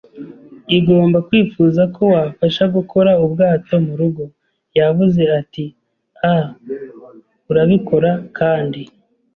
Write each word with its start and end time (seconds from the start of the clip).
igomba 0.77 1.17
kwifuza 1.27 1.81
ko 1.95 2.03
wafasha 2.13 2.63
gukora 2.75 3.11
ubwato 3.25 3.73
murugo.” 3.85 4.23
Yavuze 4.79 5.21
ati: 5.39 5.65
“Ah, 6.33 6.45
urabikora.” 7.49 8.11
Kandi 8.37 8.81